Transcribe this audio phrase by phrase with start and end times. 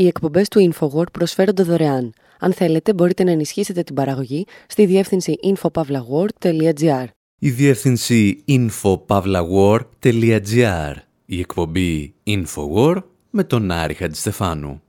[0.00, 2.12] Οι εκπομπές του InfoWord προσφέρονται δωρεάν.
[2.38, 7.04] Αν θέλετε, μπορείτε να ενισχύσετε την παραγωγή στη διεύθυνση infopavlagor.gr.
[7.38, 10.94] Η διεύθυνση infopavlagor.gr.
[11.26, 14.82] Η εκπομπή InfoWord με τον Άρη Χατζηστεφάνου.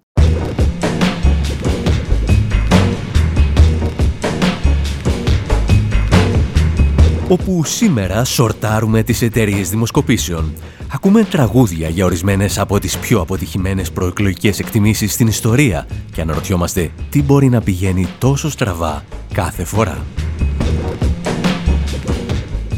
[7.27, 10.53] όπου σήμερα σορτάρουμε τις εταιρείες δημοσκοπήσεων.
[10.93, 17.23] Ακούμε τραγούδια για ορισμένες από τις πιο αποτυχημένες προεκλογικές εκτιμήσεις στην ιστορία και αναρωτιόμαστε τι
[17.23, 20.05] μπορεί να πηγαίνει τόσο στραβά κάθε φορά.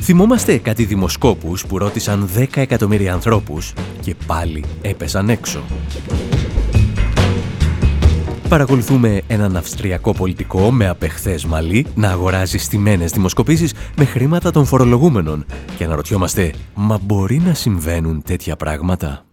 [0.01, 5.63] Θυμόμαστε κάτι δημοσκόπους που ρώτησαν 10 εκατομμύρια ανθρώπους και πάλι έπεσαν έξω
[8.53, 15.45] παρακολουθούμε έναν αυστριακό πολιτικό με απεχθές μαλλί να αγοράζει στιμένες δημοσκοπήσεις με χρήματα των φορολογούμενων
[15.77, 19.25] και αναρωτιόμαστε, μα μπορεί να συμβαίνουν τέτοια πράγματα;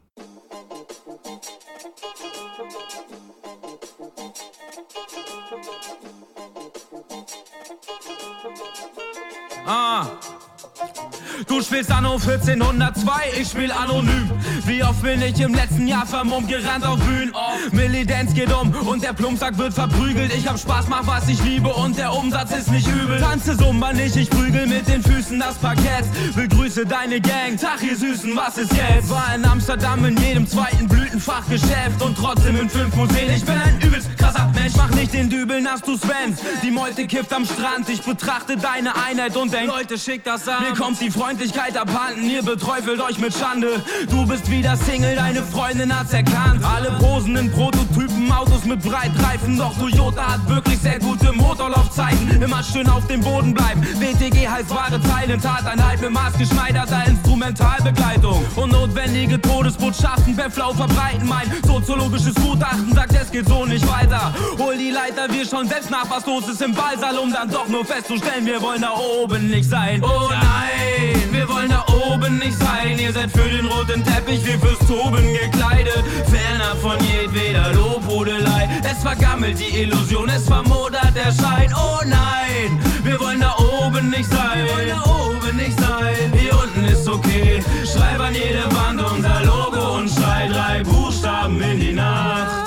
[11.47, 14.31] Du spielst Anno 1402, ich spiel anonym.
[14.67, 17.33] Wie oft bin ich im letzten Jahr vermummt gerannt auf Bühnen?
[17.33, 20.35] Oh, Millidenz geht um und der Plumpsack wird verprügelt.
[20.35, 23.19] Ich hab Spaß, mach was ich liebe und der Umsatz ist nicht übel.
[23.21, 26.05] Tanze Sumba nicht, ich prügel mit den Füßen das Parkett.
[26.35, 29.11] Begrüße deine Gang, Tag ihr Süßen, was ist jetzt?
[29.11, 33.31] War in Amsterdam in jedem zweiten Blütenfachgeschäft und trotzdem in fünf Museen.
[33.31, 36.37] Ich bin ein übelst krasser Mensch, mach nicht den Dübel nass, du Sven.
[36.63, 40.63] Die Meute kippt am Strand, ich betrachte deine Einheit und denk, Leute, schick das an.
[40.63, 43.81] Mir kommt die Freundlichkeit abhanden, ihr beträufelt euch mit Schande.
[44.11, 46.65] Du bist wieder Single, deine Freundin hat's erkannt.
[46.65, 49.57] Alle posen in Prototypen, Autos mit Breitreifen.
[49.57, 52.43] Doch Toyota hat wirklich sehr gute Motorlaufzeiten.
[52.43, 53.81] Immer schön auf dem Boden bleiben.
[53.81, 58.45] WTG heißt wahre Zeilen, Tateinheit mit maßgeschneiderter Instrumentalbegleitung.
[58.57, 61.29] Und notwendige Todesbotschaften per Flau verbreiten.
[61.29, 64.35] Mein soziologisches Gutachten sagt, es geht so nicht weiter.
[64.59, 67.69] Hol die Leiter, wir schauen selbst nach, was los ist im Ballsaal, um dann doch
[67.69, 70.03] nur festzustellen, wir wollen da oben nicht sein.
[70.03, 72.94] Oh nein, wir wollen da oben nicht sein.
[73.06, 76.04] Ihr seid für den roten Teppich, wir fürs Toben gekleidet.
[76.34, 78.64] Ferner von jedweder Lobhudelei.
[78.92, 81.70] Es vergammelt die Illusion, es vermodert der Schein.
[81.86, 82.70] Oh nein,
[83.04, 84.58] wir wollen da oben nicht sein.
[84.58, 86.28] Wir wollen da oben nicht sein.
[86.40, 87.64] Hier unten ist okay.
[87.92, 92.66] Schreib an jede Wand unser Logo und schrei drei Buchstaben in die Nacht.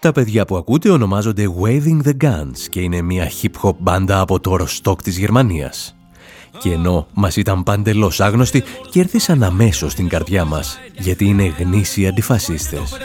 [0.00, 4.56] Τα παιδιά που ακούτε ονομάζονται Waving the Guns και είναι μια hip-hop μπάντα από το
[4.56, 5.96] Ροστόκ της Γερμανίας.
[6.61, 12.97] Και ενώ μας ήταν παντελώς άγνωστοι, κέρδισαν αμέσως την καρδιά μας, γιατί είναι γνήσιοι αντιφασίστες.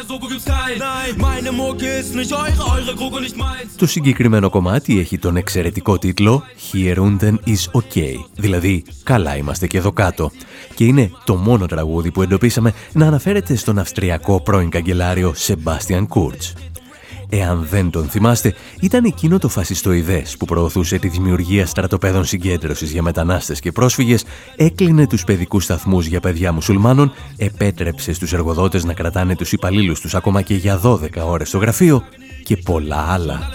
[3.77, 9.79] Το συγκεκριμένο κομμάτι έχει τον εξαιρετικό τίτλο «Here unten is OK», δηλαδή «Καλά είμαστε και
[9.79, 10.31] εδώ κάτω»
[10.75, 16.53] και είναι το μόνο τραγούδι που εντοπίσαμε να αναφέρεται στον αυστριακό πρώην καγκελάριο Σεμπάστιαν Κούρτς.
[17.29, 23.03] Εάν δεν τον θυμάστε, ήταν εκείνο το φασιστοειδές που προωθούσε τη δημιουργία στρατοπέδων συγκέντρωσης για
[23.03, 24.25] μετανάστες και πρόσφυγες,
[24.57, 30.15] έκλεινε τους παιδικούς σταθμούς για παιδιά μουσουλμάνων, επέτρεψε στους εργοδότες να κρατάνε τους υπαλλήλους τους
[30.15, 32.05] ακόμα και για 12 ώρες στο γραφείο
[32.47, 33.49] και πολλά άλλα.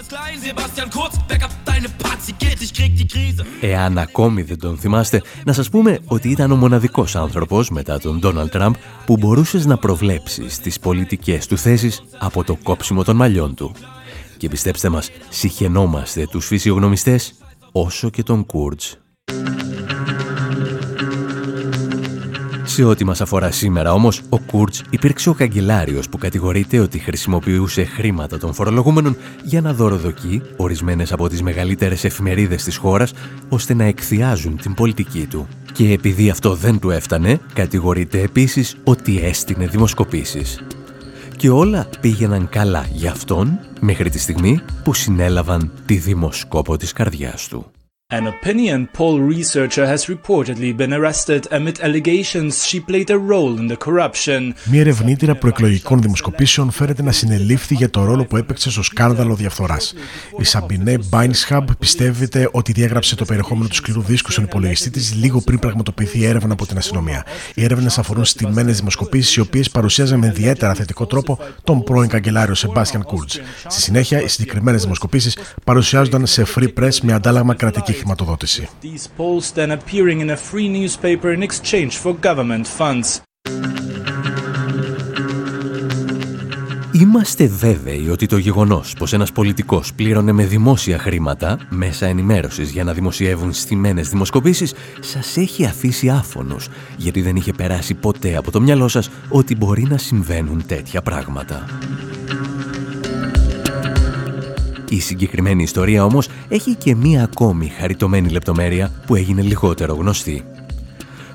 [3.60, 8.18] Εάν ακόμη δεν τον θυμάστε, να σας πούμε ότι ήταν ο μοναδικός άνθρωπος μετά τον
[8.18, 8.74] Ντόναλτ Τραμπ
[9.06, 13.74] που μπορούσες να προβλέψεις τις πολιτικές του θέσεις από το κόψιμο των μαλλιών του.
[14.36, 17.34] Και πιστέψτε μας, συχαινόμαστε τους φυσιογνωμιστές
[17.72, 18.96] όσο και τον Κούρτς.
[22.72, 27.84] Σε ό,τι μας αφορά σήμερα όμως, ο Κούρτς υπήρξε ο καγκελάριος που κατηγορείται ότι χρησιμοποιούσε
[27.84, 33.12] χρήματα των φορολογούμενων για να δωροδοκεί ορισμένες από τις μεγαλύτερες εφημερίδες της χώρας
[33.48, 35.48] ώστε να εκθιάζουν την πολιτική του.
[35.72, 40.64] Και επειδή αυτό δεν του έφτανε, κατηγορείται επίσης ότι έστεινε δημοσκοπήσεις.
[41.36, 47.48] Και όλα πήγαιναν καλά για αυτόν μέχρι τη στιγμή που συνέλαβαν τη δημοσκόπο της καρδιάς
[47.48, 47.66] του.
[48.18, 53.66] An opinion poll researcher has reportedly been arrested amid allegations she played a role in
[53.68, 54.54] the corruption.
[54.64, 59.94] Μία ερευνήτρια προεκλογικών δημοσκοπήσεων φέρεται να συνελήφθη για το ρόλο που έπαιξε στο σκάνδαλο διαφθοράς.
[60.38, 65.40] Η Σαμπινέ Μπάινσχαμπ πιστεύεται ότι διέγραψε το περιεχόμενο του σκληρού δίσκου στον υπολογιστή της λίγο
[65.40, 67.24] πριν πραγματοποιηθεί η έρευνα από την αστυνομία.
[67.54, 72.54] Οι έρευνες αφορούν στημένες δημοσκοπήσεις, οι οποίες παρουσίαζαν με ιδιαίτερα θετικό τρόπο τον πρώην καγκελάριο
[72.54, 73.30] Σεμπάστιαν Κούρτ.
[73.68, 78.68] Στη συνέχεια, οι συγκεκριμένες δημοσκοπήσεις παρουσιάζονταν σε free press με αντάλλαγμα κρατική χρηματοδότηση.
[78.82, 83.20] These polls then appearing in a free newspaper in exchange for government funds.
[86.92, 92.84] Είμαστε βέβαιοι ότι το γεγονός πως ένας πολιτικός πλήρωνε με δημόσια χρήματα μέσα ενημέρωσης για
[92.84, 98.60] να δημοσιεύουν στημένες δημοσκοπήσεις σας έχει αφήσει άφωνος γιατί δεν είχε περάσει ποτέ από το
[98.60, 101.64] μυαλό σας ότι μπορεί να συμβαίνουν τέτοια πράγματα.
[104.92, 110.44] Η συγκεκριμένη ιστορία όμως έχει και μία ακόμη χαριτωμένη λεπτομέρεια που έγινε λιγότερο γνωστή.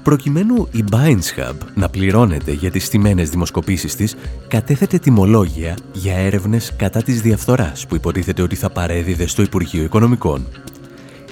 [0.03, 4.15] Προκειμένου η Binds Hub να πληρώνεται για τις στιμένες δημοσκοπήσεις της,
[4.47, 10.47] κατέθετε τιμολόγια για έρευνες κατά της διαφθοράς που υποτίθεται ότι θα παρέδιδε στο Υπουργείο Οικονομικών.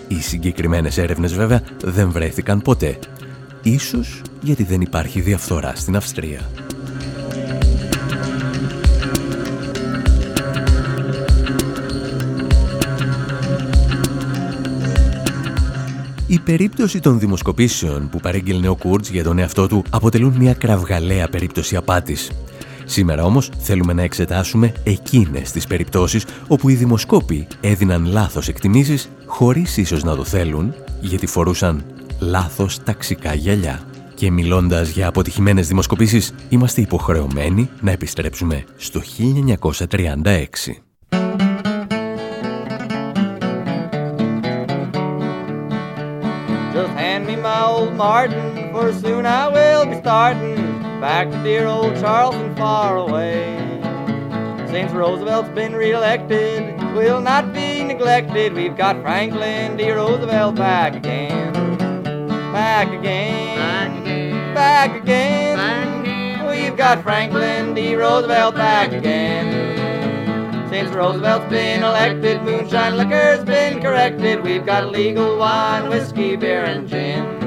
[0.07, 2.99] Οι συγκεκριμένες έρευνες βέβαια δεν βρέθηκαν ποτέ.
[3.63, 6.49] Ίσως γιατί δεν υπάρχει διαφθορά στην Αυστρία.
[16.27, 21.27] Η περίπτωση των δημοσκοπήσεων που παρέγγελνε ο Κούρτς για τον εαυτό του αποτελούν μια κραυγαλαία
[21.27, 22.31] περίπτωση απάτης.
[22.85, 29.77] Σήμερα όμως θέλουμε να εξετάσουμε εκείνες τις περιπτώσεις όπου οι δημοσκόποι έδιναν λάθος εκτιμήσεις χωρίς
[29.77, 31.85] ίσως να το θέλουν γιατί φορούσαν
[32.19, 33.81] λάθος ταξικά γυαλιά.
[34.15, 40.84] Και μιλώντας για αποτυχημένες δημοσκοπήσεις είμαστε υποχρεωμένοι να επιστρέψουμε στο 1936.
[47.95, 50.55] Martin, for soon I will be starting
[50.99, 53.57] back to dear old Charleston far away.
[54.67, 58.53] Since Roosevelt's been reelected, will not be neglected.
[58.53, 59.91] We've got Franklin D.
[59.91, 61.53] Roosevelt back again.
[62.51, 63.57] Back again.
[63.57, 64.53] Back again.
[64.53, 65.57] Back again.
[65.57, 66.49] Back again.
[66.49, 67.95] We've got Franklin D.
[67.95, 70.69] Roosevelt back again.
[70.69, 74.43] Since Roosevelt's been elected, moonshine liquor's been corrected.
[74.43, 77.44] We've got legal wine, whiskey, beer, and gin.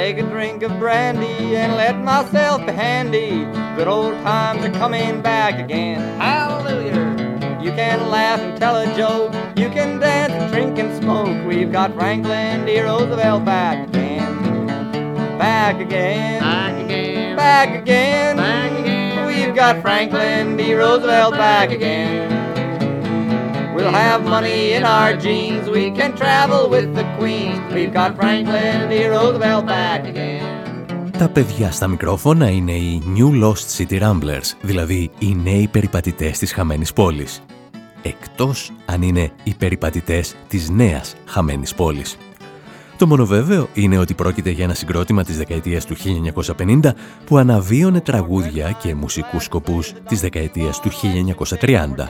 [0.00, 3.44] Take a drink of brandy and let myself be handy.
[3.76, 6.00] Good old times are coming back again.
[6.18, 7.60] Hallelujah.
[7.62, 9.34] You can laugh and tell a joke.
[9.58, 11.46] You can dance and drink and smoke.
[11.46, 12.80] We've got Franklin D.
[12.80, 14.66] Roosevelt back again.
[15.36, 16.40] Back again.
[16.40, 17.36] Back again.
[17.36, 18.36] Back again.
[18.38, 19.26] Back again.
[19.26, 20.72] We've got Franklin D.
[20.72, 22.39] Roosevelt back again.
[23.80, 25.64] We'll have money in our jeans.
[25.76, 27.54] We can travel with the Queen.
[27.74, 28.94] We've got Franklin D.
[29.14, 30.42] Roosevelt back again.
[31.18, 36.52] Τα παιδιά στα μικρόφωνα είναι οι New Lost City Ramblers, δηλαδή οι νέοι περιπατητές της
[36.52, 37.42] χαμένης πόλης.
[38.02, 42.16] Εκτός αν είναι οι περιπατητές της νέας χαμένης πόλης.
[42.96, 46.94] Το μόνο βέβαιο είναι ότι πρόκειται για ένα συγκρότημα της δεκαετίας του 1950
[47.24, 52.08] που αναβίωνε τραγούδια και μουσικούς σκοπούς της δεκαετίας του 1930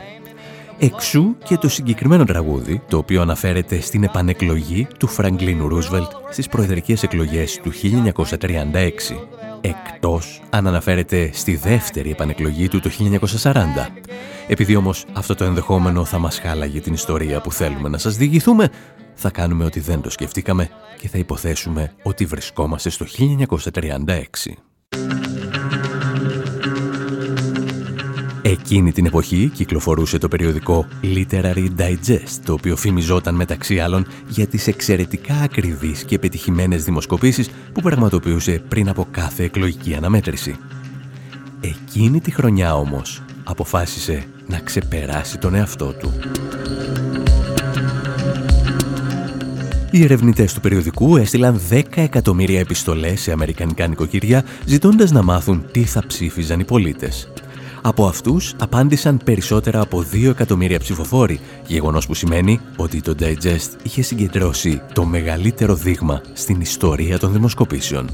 [0.83, 7.03] Εξού και το συγκεκριμένο τραγούδι, το οποίο αναφέρεται στην επανεκλογή του Φραγκλίνου Ρούσβελτ στις προεδρικές
[7.03, 9.17] εκλογές του 1936.
[9.61, 12.91] Εκτός αν αναφέρεται στη δεύτερη επανεκλογή του το
[13.43, 13.53] 1940.
[14.49, 18.71] Επειδή όμως αυτό το ενδεχόμενο θα μας χάλαγε την ιστορία που θέλουμε να σας διηγηθούμε,
[19.15, 23.07] θα κάνουμε ότι δεν το σκεφτήκαμε και θα υποθέσουμε ότι βρισκόμαστε στο
[23.73, 25.30] 1936.
[28.51, 34.67] Εκείνη την εποχή κυκλοφορούσε το περιοδικό Literary Digest, το οποίο φημιζόταν μεταξύ άλλων για τις
[34.67, 40.57] εξαιρετικά ακριβείς και πετυχημένες δημοσκοπήσεις που πραγματοποιούσε πριν από κάθε εκλογική αναμέτρηση.
[41.61, 46.13] Εκείνη τη χρονιά όμως αποφάσισε να ξεπεράσει τον εαυτό του.
[49.91, 55.85] Οι ερευνητές του περιοδικού έστειλαν 10 εκατομμύρια επιστολές σε αμερικανικά νοικοκυριά ζητώντας να μάθουν τι
[55.85, 57.29] θα ψήφιζαν οι πολίτες.
[57.83, 64.03] Από αυτούς απάντησαν περισσότερα από 2 εκατομμύρια ψηφοφόροι, γεγονός που σημαίνει ότι το Digest είχε
[64.03, 68.11] συγκεντρώσει το μεγαλύτερο δείγμα στην ιστορία των δημοσκοπήσεων.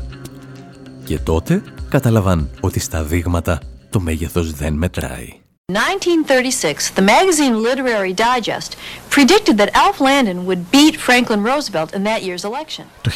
[1.04, 5.45] Και τότε κατάλαβαν ότι στα δείγματα το μέγεθος δεν μετράει.
[5.72, 8.76] 1936, the magazine Literary Digest
[9.10, 12.84] predicted that Alf Landon would beat Franklin Roosevelt in that year's election.
[13.00, 13.10] Το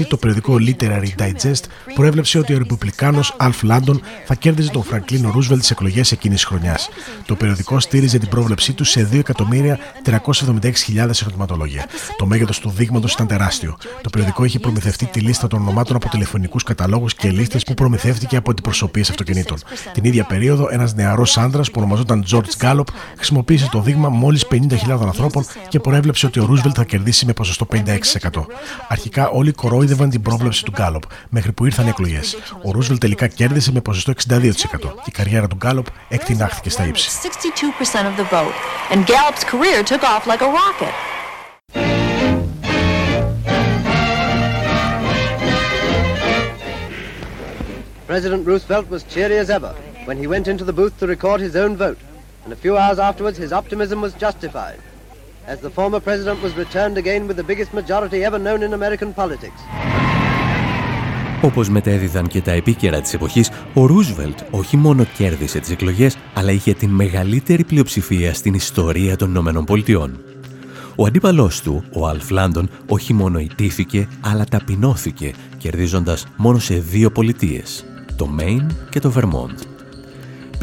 [0.00, 5.30] 1936, το περιοδικό Literary Digest προέβλεψε ότι ο Ρεπουμπλικάνος Alf Landon θα κέρδιζε τον Φραγκλίνο
[5.30, 6.88] Ρούσβελτ στις εκλογές εκείνης της χρονιάς.
[7.26, 11.86] Το περιοδικό στήριζε την πρόβλεψή του σε 2.376.000 ερωτηματολόγια.
[12.16, 13.76] Το μέγεθος του δείγματος ήταν τεράστιο.
[14.02, 18.36] Το περιοδικό είχε προμηθευτεί τη λίστα των ονομάτων από τηλεφωνικούς καταλόγους και λίστες που προμηθεύτηκε
[18.36, 19.58] από αντιπροσωπείες αυτοκινήτων.
[19.92, 22.84] Την ίδια περίοδο, ένας νεαρός άντρας που ονομαζόταν George Gallup
[23.16, 24.58] χρησιμοποίησε το δείγμα μόλις 50.000
[25.00, 27.76] ανθρώπων και προέβλεψε ότι ο Ρούσβελτ θα κερδίσει με ποσοστό 56%.
[28.88, 32.36] Αρχικά όλοι κορόιδευαν την πρόβλεψη του Gallup μέχρι που ήρθαν οι εκλογές.
[32.64, 37.10] Ο Ρούσβελτ τελικά κέρδισε με ποσοστό 62% και η καριέρα του Gallup εκτινάχθηκε στα ύψη.
[48.06, 49.74] President Roosevelt was cheery as ever
[50.06, 52.00] when he went into the booth to record his own vote.
[52.44, 54.80] And a few hours afterwards his optimism was justified,
[55.52, 59.12] as the former president was returned again with the biggest majority ever known in American
[59.22, 59.60] politics.
[61.42, 66.50] Όπως μετέδιδαν και τα επίκαιρα της εποχής, ο Ρούσβελτ όχι μόνο κέρδισε τις εκλογές, αλλά
[66.50, 70.20] είχε την μεγαλύτερη πλειοψηφία στην ιστορία των Ηνωμένων Πολιτειών.
[70.96, 77.10] Ο αντίπαλός του, ο Αλφ Λάντον, όχι μόνο ιτήθηκε, αλλά ταπεινώθηκε, κερδίζοντας μόνο σε δύο
[77.10, 77.84] πολιτείες,
[78.16, 79.58] το Μέιν και το Βερμόντ.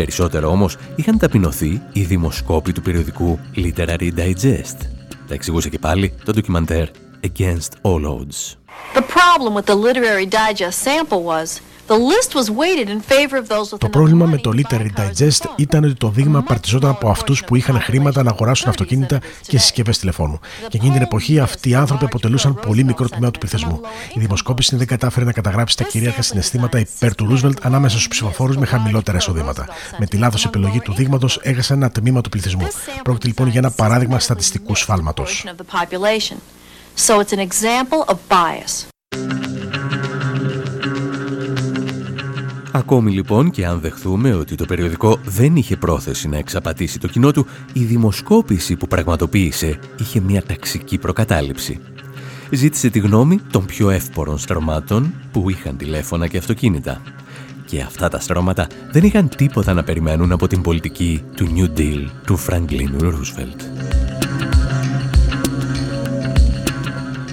[0.02, 4.78] Περισσότερο όμως είχαν ταπεινωθεί οι δημοσκόποι του περιοδικού Literary Digest.
[5.28, 6.88] Τα εξηγούσε και πάλι το ντοκιμαντέρ
[7.24, 8.56] Against All Odds.
[8.94, 11.62] The problem with the Literary Digest sample was
[13.78, 17.82] το πρόβλημα με το Literary Digest ήταν ότι το δείγμα παρτιζόταν από αυτού που είχαν
[17.82, 20.40] χρήματα να αγοράσουν αυτοκίνητα και συσκευέ τηλεφώνου.
[20.68, 23.82] Και εκείνη την εποχή αυτοί οι άνθρωποι αποτελούσαν πολύ μικρό τμήμα του πληθυσμού.
[24.14, 28.60] Η δημοσκόπηση δεν κατάφερε να καταγράψει τα κυρίαρχα συναισθήματα υπέρ του Ρούσβελτ ανάμεσα στου ψηφοφόρου
[28.60, 29.68] με χαμηλότερα εισοδήματα.
[29.98, 32.68] Με τη λάθο επιλογή του δείγματο έχασε ένα τμήμα του πληθυσμού.
[33.04, 35.26] Πρόκειται λοιπόν για ένα παράδειγμα στατιστικού σφάλματο.
[37.08, 38.74] So it's an example of bias.
[42.82, 47.32] Ακόμη λοιπόν και αν δεχθούμε ότι το περιοδικό δεν είχε πρόθεση να εξαπατήσει το κοινό
[47.32, 51.80] του, η δημοσκόπηση που πραγματοποίησε είχε μια ταξική προκατάληψη.
[52.52, 57.02] Ζήτησε τη γνώμη των πιο εύπορων στρωμάτων που είχαν τηλέφωνα και αυτοκίνητα.
[57.66, 62.06] Και αυτά τα στρώματα δεν είχαν τίποτα να περιμένουν από την πολιτική του New Deal
[62.26, 63.71] του Franklin Roosevelt.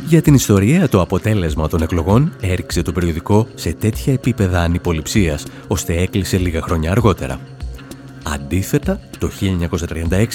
[0.09, 5.95] Για την ιστορία, το αποτέλεσμα των εκλογών έριξε το περιοδικό σε τέτοια επίπεδα ανυποληψίας, ώστε
[5.95, 7.41] έκλεισε λίγα χρόνια αργότερα.
[8.23, 9.31] Αντίθετα, το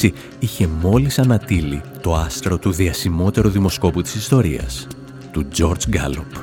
[0.02, 4.88] 1936 είχε μόλις ανατείλει το άστρο του διασημότερου δημοσκόπου της ιστορίας,
[5.32, 6.42] του George Gallup.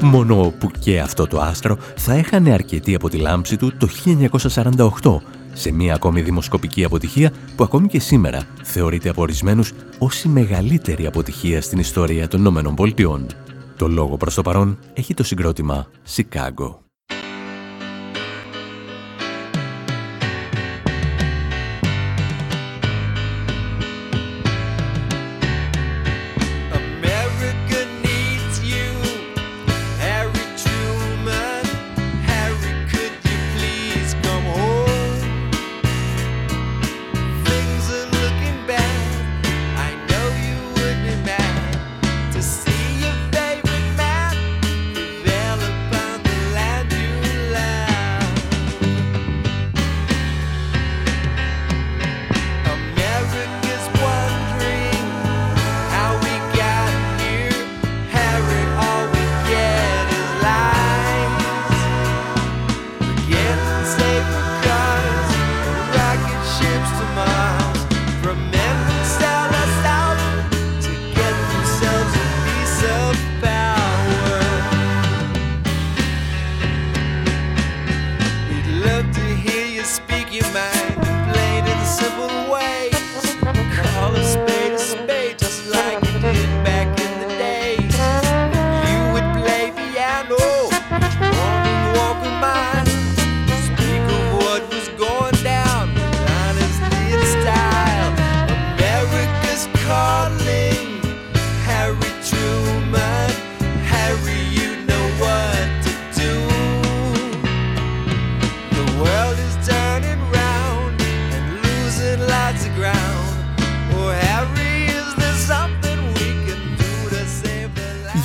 [0.00, 3.88] Μόνο που και αυτό το άστρο θα έχανε αρκετή από τη λάμψη του το
[5.02, 5.16] 1948,
[5.56, 11.06] σε μία ακόμη δημοσκοπική αποτυχία που ακόμη και σήμερα θεωρείται από ορισμένους ως η μεγαλύτερη
[11.06, 13.26] αποτυχία στην ιστορία των Ηνωμένων Πολιτειών.
[13.76, 16.85] Το λόγο προς το παρόν έχει το συγκρότημα Σικάγκο.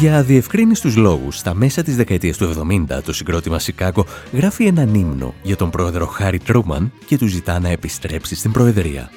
[0.02, 5.34] Για διευκρίνιστους λόγους, στα μέσα της δεκαετίας του 70, το συγκρότημα Σικάκο γράφει έναν ύμνο
[5.44, 9.10] για τον πρόεδρο Χάρι Τρούμαν και του ζητά να επιστρέψει στην προεδρία.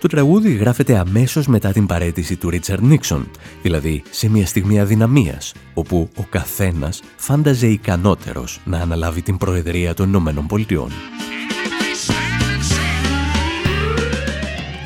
[0.00, 3.30] Το τραγούδι γράφεται αμέσως μετά την παρέτηση του Ρίτσαρντ Νίξον,
[3.62, 10.08] δηλαδή σε μια στιγμή αδυναμίας, όπου ο καθένας φάνταζε ικανότερος να αναλάβει την προεδρία των
[10.08, 10.90] Ηνωμένων Πολιτειών.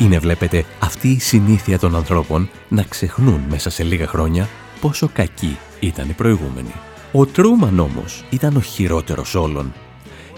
[0.00, 4.48] Είναι, βλέπετε, αυτή η συνήθεια των ανθρώπων να ξεχνούν μέσα σε λίγα χρόνια
[4.80, 6.74] πόσο κακή ήταν η προηγούμενη.
[7.12, 9.72] Ο Τρούμαν όμως ήταν ο χειρότερος όλων.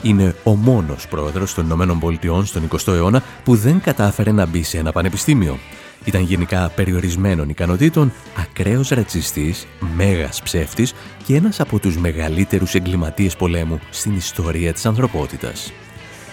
[0.03, 4.63] Είναι ο μόνος πρόεδρος των Ηνωμένων Πολιτειών στον 20ο αιώνα που δεν κατάφερε να μπει
[4.63, 5.59] σε ένα πανεπιστήμιο.
[6.05, 10.95] Ήταν γενικά περιορισμένων ικανοτήτων, ακραίος ρατσιστής, μέγας ψεύτης
[11.27, 15.73] και ένας από τους μεγαλύτερους εγκληματίες πολέμου στην ιστορία της ανθρωπότητας.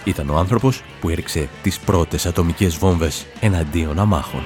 [0.04, 4.42] Ήταν ο άνθρωπος που έριξε τις πρώτες ατομικές βόμβες εναντίον αμάχων.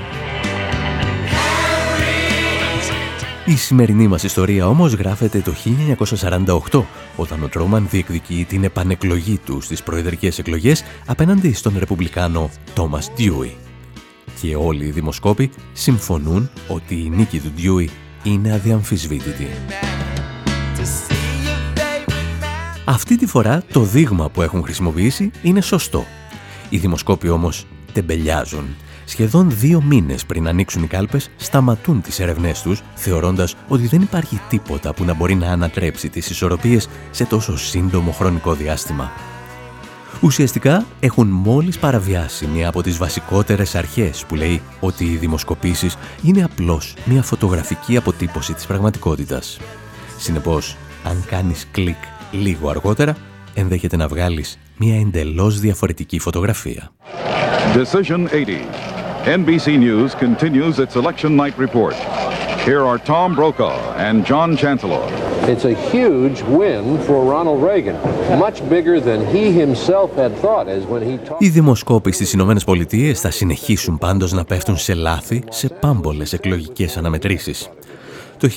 [3.47, 5.55] Η σημερινή μας ιστορία όμως γράφεται το
[6.71, 6.85] 1948,
[7.17, 13.57] όταν ο Τρόμαν διεκδικεί την επανεκλογή του στις προεδρικές εκλογές απέναντι στον Ρεπουμπλικάνο Τόμας Ντιούι.
[14.41, 17.91] Και όλοι οι δημοσκόποι συμφωνούν ότι η νίκη του Ντιούι
[18.23, 19.49] είναι αδιαμφισβήτητη.
[22.85, 26.05] Αυτή τη φορά το δείγμα που έχουν χρησιμοποιήσει είναι σωστό.
[26.69, 32.82] Οι δημοσκόποι όμως τεμπελιάζουν σχεδόν δύο μήνες πριν ανοίξουν οι κάλπες, σταματούν τις ερευνές τους,
[32.94, 38.11] θεωρώντας ότι δεν υπάρχει τίποτα που να μπορεί να ανατρέψει τις ισορροπίες σε τόσο σύντομο
[38.11, 39.12] χρονικό διάστημα.
[40.20, 46.44] Ουσιαστικά έχουν μόλις παραβιάσει μία από τις βασικότερες αρχές που λέει ότι οι δημοσκοπήσεις είναι
[46.44, 49.58] απλώς μία φωτογραφική αποτύπωση της πραγματικότητας.
[50.18, 51.96] Συνεπώς, αν κάνεις κλικ
[52.32, 53.16] λίγο αργότερα,
[53.54, 56.90] ενδέχεται να βγάλεις μία εντελώς διαφορετική φωτογραφία.
[57.75, 58.94] Decision 80.
[59.25, 61.95] NBC News continues its election night report.
[62.66, 65.02] Here are Tom Brokaw and John Chancellor.
[65.52, 67.97] It's a huge win for Ronald Reagan,
[68.38, 71.40] much bigger than he himself had thought as when he talked...
[71.43, 76.97] Οι δημοσκόποι στις Ηνωμένες Πολιτείες θα συνεχίσουν πάντως να πέφτουν σε λάθη σε πάμπολες εκλογικές
[76.97, 77.69] αναμετρήσεις.
[78.38, 78.49] Το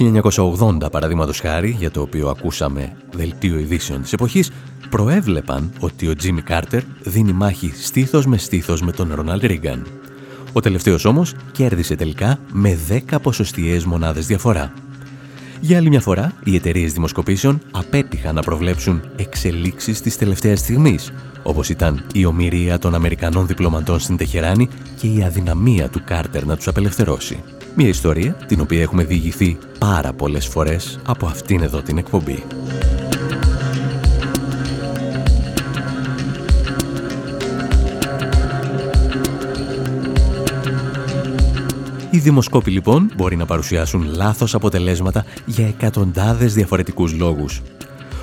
[0.82, 4.52] 1980, παραδείγματος χάρη, για το οποίο ακούσαμε δελτίο ειδήσεων της εποχής,
[4.90, 9.86] προέβλεπαν ότι ο Τζίμι Κάρτερ δίνει μάχη στήθος με στήθος με τον Ρόναλντ Ρίγκαν.
[10.58, 12.78] Ο τελευταίος όμως κέρδισε τελικά με
[13.10, 14.74] 10 ποσοστιαίες μονάδες διαφορά.
[15.60, 21.70] Για άλλη μια φορά, οι εταιρείες δημοσκοπήσεων απέτυχαν να προβλέψουν εξελίξεις της τελευταίας στιγμής, όπως
[21.70, 26.68] ήταν η ομοιρία των Αμερικανών διπλωματών στην Τεχεράνη και η αδυναμία του Κάρτερ να τους
[26.68, 27.44] απελευθερώσει.
[27.76, 32.44] Μια ιστορία την οποία έχουμε διηγηθεί πάρα πολλές φορές από αυτήν εδώ την εκπομπή.
[42.18, 47.62] Οι δημοσκόποι λοιπόν μπορεί να παρουσιάσουν λάθος αποτελέσματα για εκατοντάδες διαφορετικούς λόγους.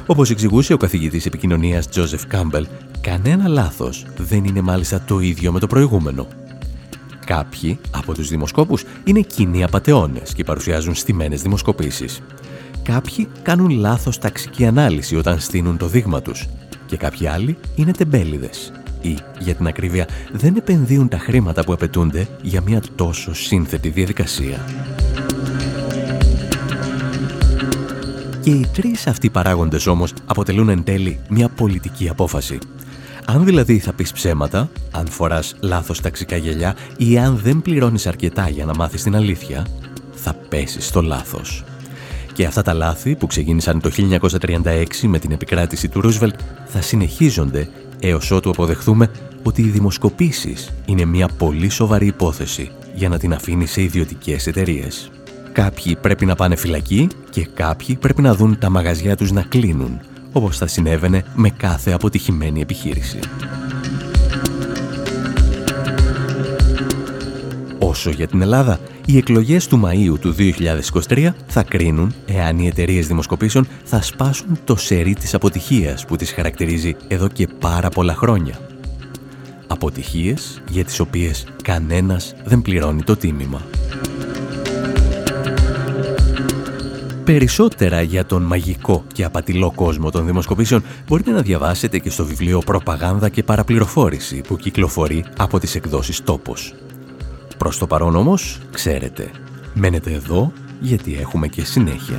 [0.06, 2.62] Όπως εξηγούσε ο καθηγητής επικοινωνίας Joseph Campbell,
[3.00, 6.26] κανένα λάθος δεν είναι μάλιστα το ίδιο με το προηγούμενο.
[7.26, 12.20] Κάποιοι από τους δημοσκόπους είναι κοινοί απατεώνες και παρουσιάζουν στημένες δημοσκοπήσεις.
[12.82, 16.46] Κάποιοι κάνουν λάθος ταξική ανάλυση όταν στείνουν το δείγμα τους
[16.86, 18.72] και κάποιοι άλλοι είναι τεμπέληδες
[19.04, 24.64] ή, για την ακρίβεια, δεν επενδύουν τα χρήματα που απαιτούνται για μια τόσο σύνθετη διαδικασία.
[28.40, 32.58] Και οι τρεις αυτοί παράγοντες όμως αποτελούν εν τέλει μια πολιτική απόφαση.
[33.24, 38.48] Αν δηλαδή θα πεις ψέματα, αν φοράς λάθος ταξικά γελιά ή αν δεν πληρώνεις αρκετά
[38.48, 39.66] για να μάθεις την αλήθεια,
[40.14, 41.64] θα πέσεις στο λάθος.
[42.32, 47.68] Και αυτά τα λάθη που ξεκίνησαν το 1936 με την επικράτηση του Ρούσβελτ θα συνεχίζονται
[48.06, 49.10] έως ότου αποδεχθούμε
[49.42, 55.10] ότι οι δημοσκοπήσεις είναι μια πολύ σοβαρή υπόθεση για να την αφήνει σε ιδιωτικές εταιρείες.
[55.52, 60.00] Κάποιοι πρέπει να πάνε φυλακή και κάποιοι πρέπει να δουν τα μαγαζιά τους να κλείνουν,
[60.32, 63.18] όπως θα συνέβαινε με κάθε αποτυχημένη επιχείρηση.
[68.06, 70.34] Όσο για την Ελλάδα, οι εκλογές του Μαΐου του
[71.08, 76.32] 2023 θα κρίνουν εάν οι εταιρείες δημοσκοπήσεων θα σπάσουν το σερί της αποτυχίας που τις
[76.32, 78.58] χαρακτηρίζει εδώ και πάρα πολλά χρόνια.
[79.66, 83.62] Αποτυχίες για τις οποίες κανένας δεν πληρώνει το τίμημα.
[87.24, 92.58] Περισσότερα για τον μαγικό και απατηλό κόσμο των δημοσκοπήσεων μπορείτε να διαβάσετε και στο βιβλίο
[92.58, 96.74] «Προπαγάνδα και παραπληροφόρηση» που κυκλοφορεί από τις εκδόσεις «Τόπος».
[97.64, 99.30] Προς το παρόν όμως, ξέρετε,
[99.74, 102.18] μένετε εδώ γιατί έχουμε και συνέχεια.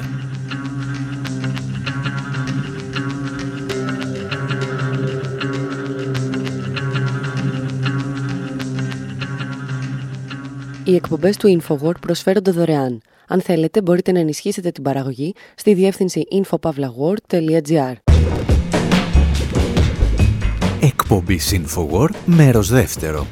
[10.84, 13.01] Οι εκπομπές του InfoWord προσφέρονται δωρεάν.
[13.27, 17.93] Αν θέλετε, μπορείτε να ενισχύσετε την παραγωγή στη διεύθυνση infopavlagor.gr
[20.81, 23.27] Εκπομπή InfoWord, μέρος δεύτερο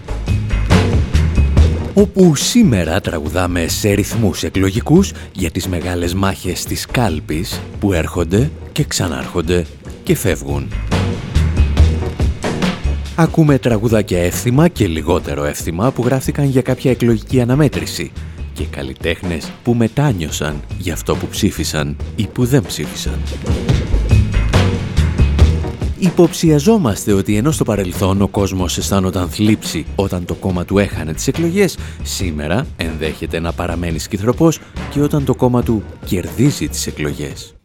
[1.94, 8.84] όπου σήμερα τραγουδάμε σε ρυθμούς εκλογικούς για τις μεγάλες μάχες της κάλπης που έρχονται και
[8.84, 9.66] ξανάρχονται
[10.04, 10.68] και φεύγουν.
[13.16, 18.12] Ακούμε τραγουδάκια εύθυμα και λιγότερο εύθυμα που γράφτηκαν για κάποια εκλογική αναμέτρηση
[18.54, 23.20] και καλλιτέχνες που μετάνιωσαν για αυτό που ψήφισαν ή που δεν ψήφισαν.
[26.04, 31.28] Υποψιαζόμαστε ότι ενώ στο παρελθόν ο κόσμος αισθάνονταν θλίψη όταν το κόμμα του έχανε τις
[31.28, 37.56] εκλογές, σήμερα ενδέχεται να παραμένει σκυθροπός και όταν το κόμμα του κερδίζει τις εκλογές.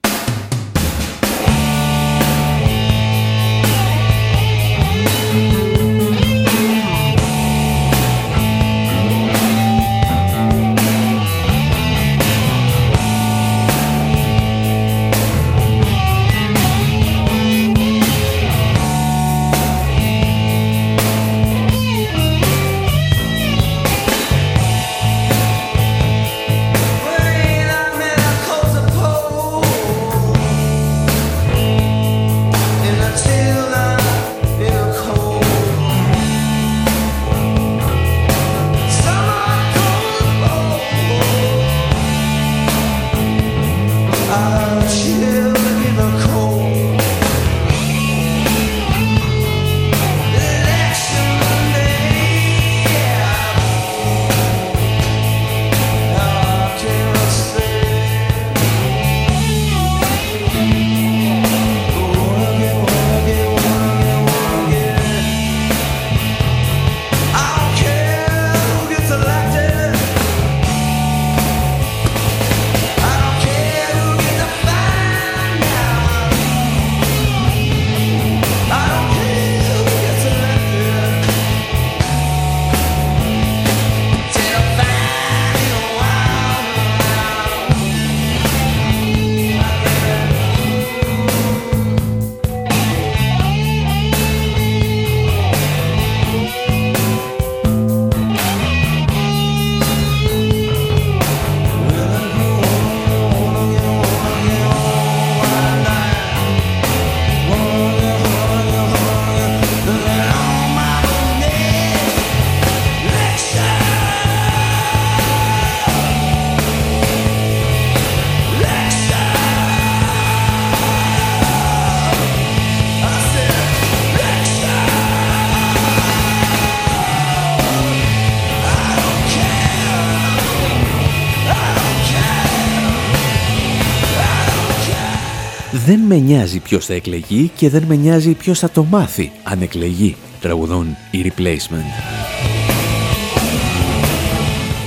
[136.09, 140.16] Με νοιάζει ποιος θα εκλεγεί και δεν με νοιάζει ποιος θα το μάθει αν εκλεγεί,
[140.40, 142.03] τραγουδούν οι Replacement.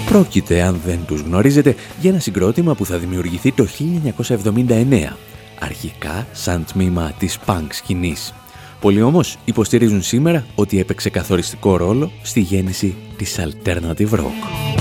[0.06, 5.18] Πρόκειται, αν δεν τους γνωρίζετε, για ένα συγκρότημα που θα δημιουργηθεί το 1979,
[5.60, 8.34] αρχικά σαν τμήμα της punk σκηνής.
[8.80, 14.81] Πολλοί όμως υποστηρίζουν σήμερα ότι έπαιξε καθοριστικό ρόλο στη γέννηση της alternative rock.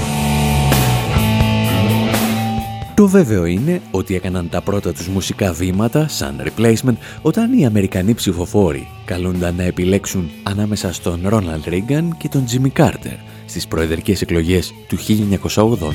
[3.01, 8.15] Το βέβαιο είναι ότι έκαναν τα πρώτα τους μουσικά βήματα σαν replacement όταν οι Αμερικανοί
[8.15, 13.13] ψηφοφόροι καλούνταν να επιλέξουν ανάμεσα στον Ρόναλντ Ρίγκαν και τον Τζίμι Κάρτερ
[13.47, 15.93] στις προεδρικές εκλογές του 1980.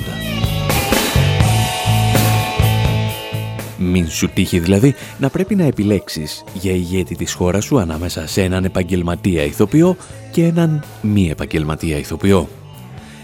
[3.77, 8.41] Μην σου τύχει δηλαδή να πρέπει να επιλέξεις για ηγέτη της χώρας σου ανάμεσα σε
[8.41, 9.95] έναν επαγγελματία ηθοποιό
[10.31, 12.47] και έναν μη επαγγελματία ηθοποιό.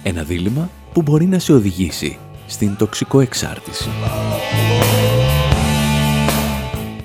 [0.03, 2.17] Ένα δίλημα που μπορεί να σε οδηγήσει
[2.51, 3.89] στην τοξικοεξάρτηση.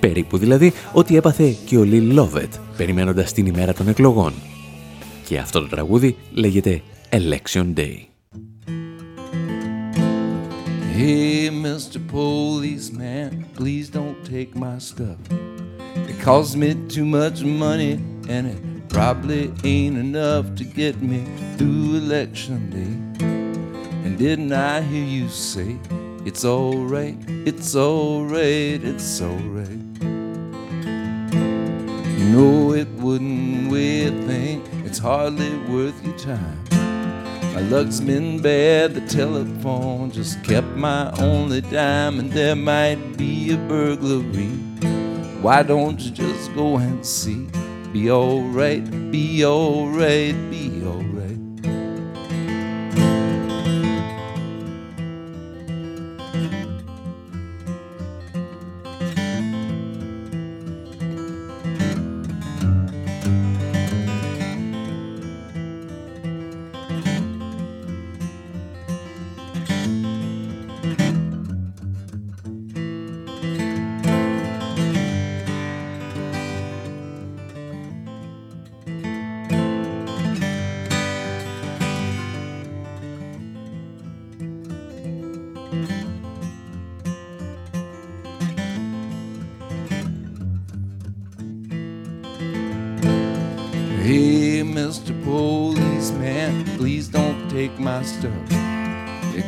[0.01, 4.33] Περίπου δηλαδή ότι έπαθε και ο Λιλ Λόβετ περιμένοντας την ημέρα των εκλογών.
[5.25, 7.97] Και αυτό το τραγούδι λέγεται Election Day.
[10.99, 11.99] Hey, Mr.
[12.17, 15.21] Policeman, please don't take my stuff.
[16.11, 17.95] It costs me too much money
[18.35, 21.21] and it probably ain't enough to get me
[21.57, 23.36] through election day.
[24.17, 25.79] Didn't I hear you say,
[26.25, 29.69] it's alright, it's alright, it's alright.
[32.33, 33.71] No, it wouldn't
[34.07, 36.65] a thing, it's hardly worth your time.
[37.55, 43.53] My luck's been bad, the telephone just kept my only dime, and there might be
[43.53, 44.49] a burglary.
[45.43, 47.47] Why don't you just go and see?
[47.93, 51.16] Be alright, be alright, be alright.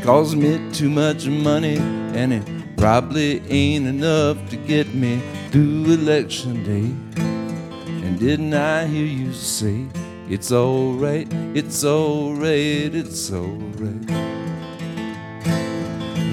[0.09, 1.77] Cost me too much money,
[2.17, 2.43] and it
[2.79, 7.23] probably ain't enough to get me through election day.
[7.23, 9.85] And didn't I hear you say,
[10.31, 14.11] it's alright, it's alright, it's alright.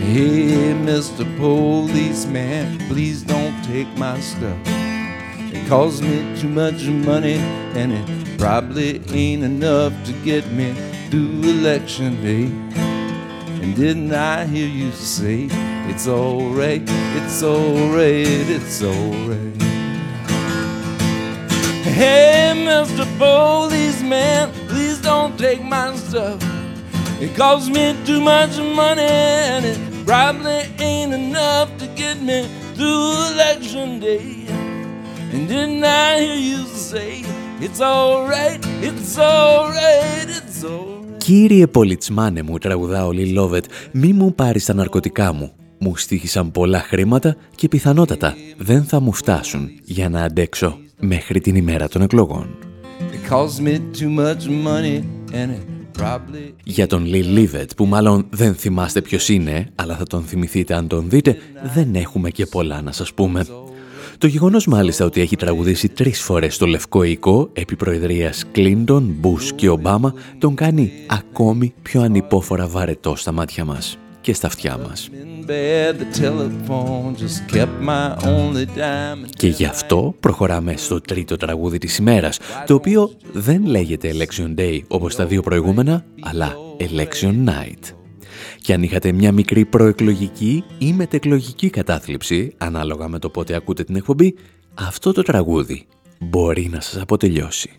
[0.08, 1.25] Hey, Mr.
[1.38, 4.58] Policeman, please don't take my stuff.
[5.54, 7.39] It costs me too much money,
[7.75, 10.74] and it probably ain't enough to get me
[11.10, 12.45] through election day.
[13.62, 15.48] And didn't I hear you say,
[15.89, 19.62] it's alright, it's alright, it's alright.
[21.84, 23.06] Hey, Mr.
[23.17, 26.41] Policeman, please don't take my stuff.
[27.21, 33.32] It costs me too much money, and it probably ain't enough to get me through
[33.32, 34.45] election day.
[35.32, 37.24] And didn't I hear you say,
[37.62, 41.18] it's alright, it's alright, it's alright.
[41.18, 45.52] «Κύριε Πολιτσμάνε μου», τραγουδά ο Λόβετ, «μη μου πάρεις τα ναρκωτικά μου.
[45.78, 51.56] Μου στήχησαν πολλά χρήματα και πιθανότατα δεν θα μου φτάσουν για να αντέξω μέχρι την
[51.56, 52.58] ημέρα των εκλογών».
[56.63, 60.88] Για τον Λι Λίβετ, που μάλλον δεν θυμάστε ποιος είναι, αλλά θα τον θυμηθείτε αν
[60.88, 61.38] τον δείτε,
[61.74, 63.46] δεν έχουμε και πολλά να σας πούμε.
[64.17, 69.54] Το γεγονός μάλιστα ότι έχει τραγουδήσει τρεις φορές στο Λευκό Οικό επί προεδρίας Κλίντον, Μπούς
[69.54, 75.10] και Ομπάμα τον κάνει ακόμη πιο ανυπόφορα βαρετό στα μάτια μας και στα αυτιά μας.
[79.30, 84.80] Και γι' αυτό προχωράμε στο τρίτο τραγούδι της ημέρας, το οποίο δεν λέγεται Election Day
[84.88, 88.05] όπως τα δύο προηγούμενα, αλλά Election Night.
[88.58, 93.95] Και αν είχατε μια μικρή προεκλογική ή μετεκλογική κατάθλιψη, ανάλογα με το πότε ακούτε την
[93.95, 94.36] εκπομπή,
[94.74, 95.86] αυτό το τραγούδι
[96.19, 97.69] μπορεί να σας αποτελειώσει.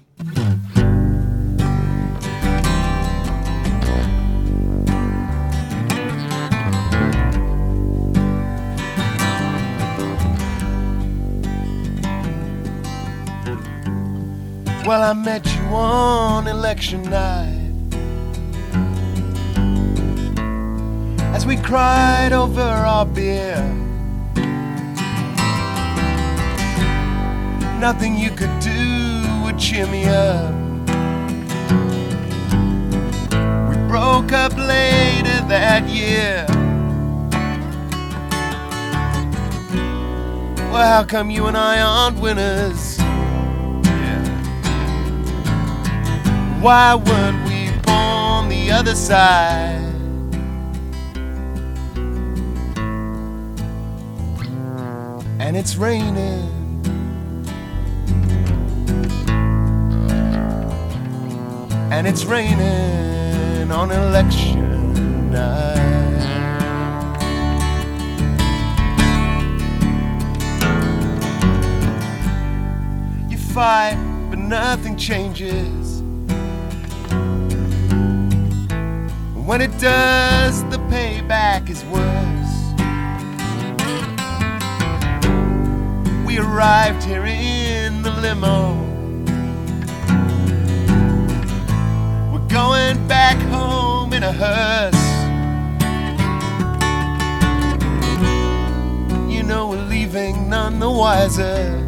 [14.87, 17.66] Well, I met you on election night.
[21.37, 23.63] As we cried over our beer.
[27.79, 30.55] Nothing you could do would cheer me up.
[33.69, 36.47] We broke up later that year.
[40.73, 42.97] Well, how come you and I aren't winners?
[42.99, 44.25] Yeah.
[46.63, 49.76] Why weren't we born the other side?
[55.47, 56.51] And it's raining.
[61.93, 66.27] And it's raining on election night.
[73.31, 73.95] You fight,
[74.29, 76.03] but nothing changes.
[79.47, 82.16] When it does, the payback is worse.
[86.37, 88.75] We arrived here in the limo.
[92.31, 95.07] We're going back home in a hearse.
[99.33, 101.83] You know, we're leaving none the wiser.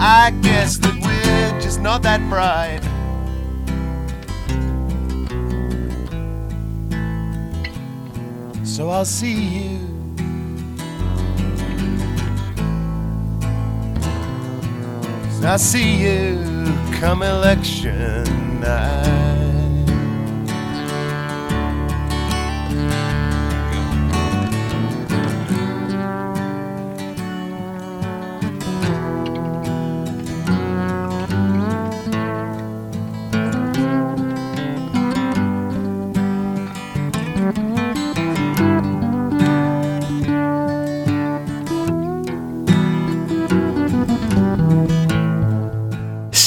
[0.00, 2.80] I guess that we're just not that bright.
[8.64, 9.89] So I'll see you.
[15.42, 16.36] I'll see you
[17.00, 19.39] come election night.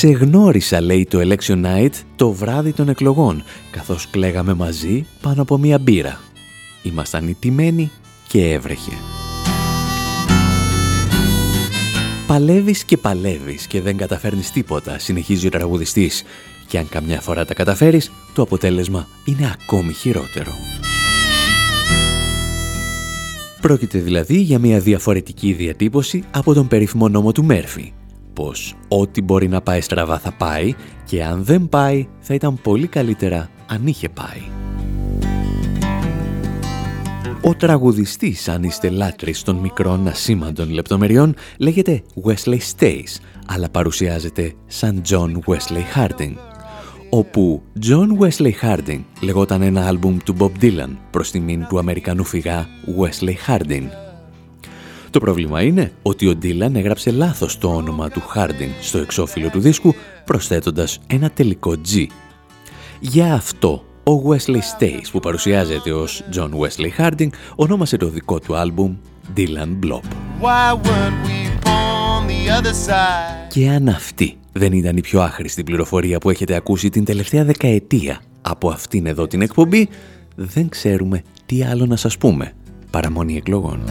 [0.04, 5.58] Σε γνώρισα, λέει το Election Night, το βράδυ των εκλογών, καθώς κλαίγαμε μαζί πάνω από
[5.58, 6.20] μία μπύρα.
[6.84, 7.92] Ήμασταν ιτημένοι
[8.28, 8.92] και έβρεχε.
[12.28, 16.24] Παλεύεις και παλεύεις και δεν καταφέρνεις τίποτα, συνεχίζει ο τραγουδιστής.
[16.68, 20.52] Και αν καμιά φορά τα καταφέρεις, το αποτέλεσμα είναι ακόμη χειρότερο.
[23.62, 27.94] Πρόκειται δηλαδή για μια διαφορετική διατύπωση από τον περίφημο νόμο του Μέρφυ,
[28.34, 30.74] πως ό,τι μπορεί να πάει στραβά θα πάει
[31.06, 34.42] και αν δεν πάει θα ήταν πολύ καλύτερα αν είχε πάει.
[37.46, 45.02] Ο τραγουδιστής, αν είστε λάτρεις των μικρών ασήμαντων λεπτομεριών, λέγεται Wesley Stace, αλλά παρουσιάζεται σαν
[45.10, 46.34] John Wesley Harding,
[47.10, 52.68] όπου John Wesley Harding λεγόταν ένα άλμπουμ του Bob Dylan προς τιμήν του Αμερικανού φυγά
[53.00, 53.88] Wesley Harding.
[55.14, 59.60] Το πρόβλημα είναι ότι ο Dylan έγραψε λάθος το όνομα του Harding στο εξώφυλλο του
[59.60, 59.96] δίσκου
[60.26, 62.06] προσθέτοντας ένα τελικό G.
[63.00, 68.56] Για αυτό ο Wesley Stace που παρουσιάζεται ως John Wesley Harding ονόμασε το δικό του
[68.56, 68.96] άλμπουμ
[69.38, 70.02] Dylan Blob.
[73.50, 78.22] Και αν αυτή δεν ήταν η πιο άχρηστη πληροφορία που έχετε ακούσει την τελευταία δεκαετία
[78.42, 79.90] από αυτήν εδώ την εκπομπή,
[80.36, 82.54] δεν ξέρουμε τι άλλο να σας πούμε.
[82.92, 83.84] Παραμονή εκλογών.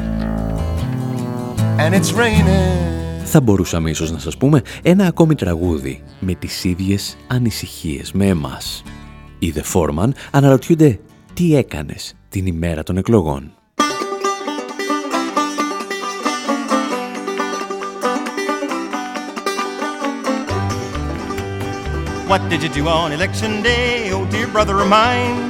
[3.25, 8.83] Θα μπορούσαμε ίσως να σας πούμε ένα ακόμη τραγούδι με τις ίδιες ανησυχίες με εμάς.
[9.39, 10.99] Οι The Foreman αναρωτιούνται
[11.35, 13.53] τι έκανες την ημέρα των εκλογών.
[22.29, 25.41] What did you do on election day, oh dear brother of mine?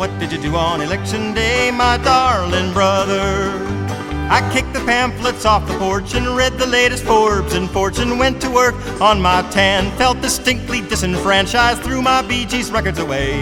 [0.00, 3.77] What did you do on election day, my darling brother?
[4.30, 8.18] I kicked the pamphlets off the porch and read the latest Forbes and Fortune.
[8.18, 13.40] Went to work on my tan, felt distinctly disenfranchised, threw my Bee Gees records away.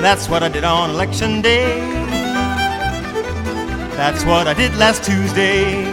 [0.00, 1.78] That's what I did on election day.
[3.96, 5.84] That's what I did last Tuesday.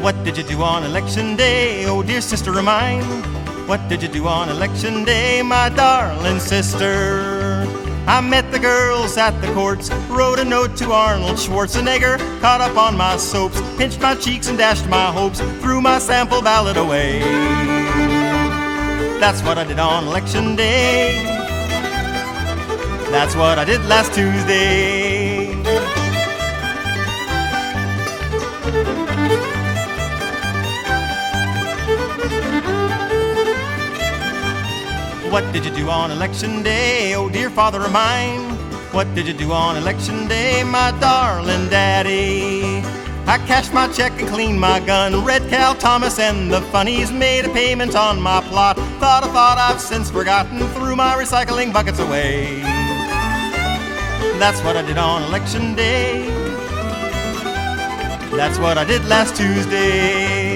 [0.00, 3.02] What did you do on election day, oh dear sister of mine?
[3.66, 7.37] What did you do on election day, my darling sister?
[8.08, 12.74] I met the girls at the courts, wrote a note to Arnold Schwarzenegger, caught up
[12.78, 17.20] on my soaps, pinched my cheeks and dashed my hopes, threw my sample ballot away.
[19.20, 21.22] That's what I did on election day.
[23.10, 25.17] That's what I did last Tuesday.
[35.30, 38.48] What did you do on election day, oh dear father of mine?
[38.92, 42.82] What did you do on election day, my darling daddy?
[43.26, 45.26] I cashed my check and cleaned my gun.
[45.26, 48.78] Red Cal Thomas and the funnies made a payment on my plot.
[49.00, 50.60] Thought a thought I've since forgotten.
[50.70, 52.62] Threw my recycling buckets away.
[54.38, 56.26] That's what I did on election day.
[58.34, 60.47] That's what I did last Tuesday.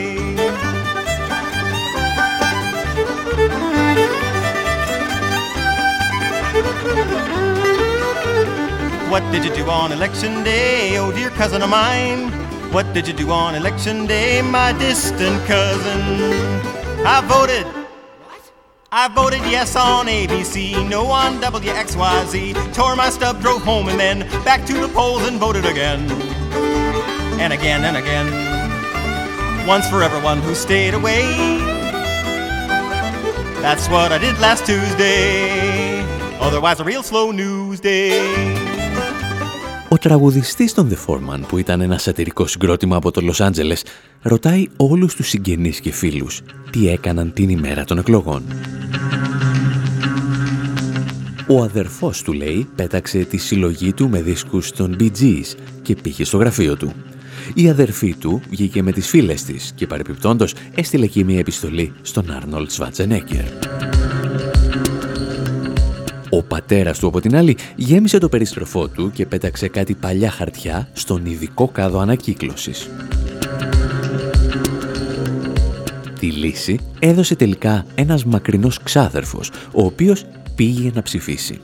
[9.12, 12.30] What did you do on election day, oh dear cousin of mine?
[12.72, 16.00] What did you do on election day, my distant cousin?
[17.04, 17.66] I voted.
[18.90, 22.72] I voted yes on ABC, no on WXYZ.
[22.72, 26.10] Tore my stub, drove home, and then back to the polls and voted again.
[27.38, 29.66] And again and again.
[29.66, 31.20] Once for everyone who stayed away.
[33.60, 36.00] That's what I did last Tuesday.
[36.40, 38.71] Otherwise, a real slow news day.
[39.92, 43.84] Ο τραγουδιστής των The Foreman, που ήταν ένα σατυρικό συγκρότημα από το Λος Άντζελες,
[44.22, 48.42] ρωτάει όλους τους συγγενείς και φίλους τι έκαναν την ημέρα των εκλογών.
[51.46, 56.24] Ο αδερφός του, λέει, πέταξε τη συλλογή του με δίσκους των Bee Gees και πήγε
[56.24, 56.92] στο γραφείο του.
[57.54, 62.30] Η αδερφή του βγήκε με τις φίλες της και παρεπιπτόντος έστειλε εκεί μια επιστολή στον
[62.30, 63.44] Άρνολτ Σβάτζενέκερ.
[66.34, 70.88] Ο πατέρας του από την άλλη γέμισε το περιστροφό του και πέταξε κάτι παλιά χαρτιά
[70.92, 72.90] στον ειδικό κάδο ανακύκλωσης.
[76.18, 81.60] Τη λύση έδωσε τελικά ένας μακρινός ξάδερφος, ο οποίος πήγε να ψηφίσει.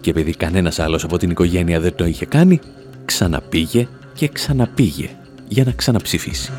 [0.00, 2.60] Και επειδή κανένας άλλος από την οικογένεια δεν το είχε κάνει,
[3.04, 5.10] ξαναπήγε και ξαναπήγε
[5.48, 6.52] για να ξαναψηφίσει.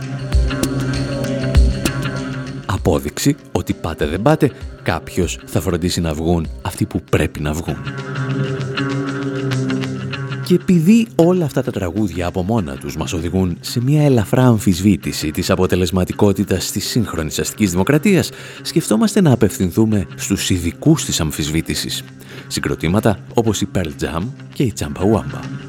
[2.83, 4.51] Απόδειξη ότι πάτε δεν πάτε,
[4.83, 7.77] κάποιος θα φροντίσει να βγουν αυτοί που πρέπει να βγουν.
[10.45, 15.31] Και επειδή όλα αυτά τα τραγούδια από μόνα τους μας οδηγούν σε μια ελαφρά αμφισβήτηση
[15.31, 18.29] της αποτελεσματικότητας της σύγχρονης αστικής δημοκρατίας,
[18.61, 22.03] σκεφτόμαστε να απευθυνθούμε στους ειδικούς της αμφισβήτησης.
[22.47, 25.60] Συγκροτήματα όπως η Pearl Jam και η Champa Wamba.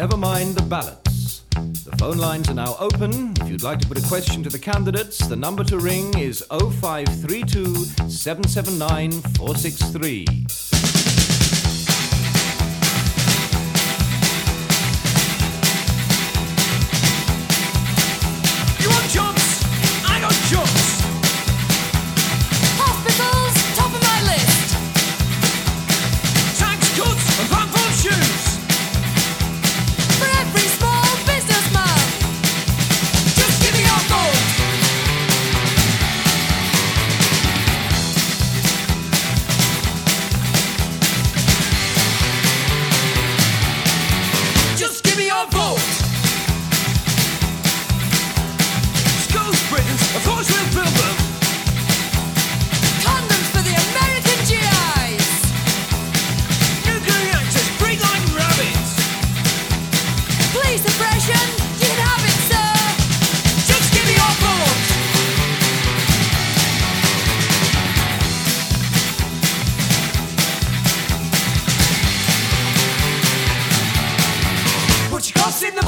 [0.00, 1.42] Never mind the ballots.
[1.50, 3.34] The phone lines are now open.
[3.38, 6.42] If you'd like to put a question to the candidates, the number to ring is
[6.48, 10.46] 0532 779 463.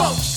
[0.03, 0.32] folks.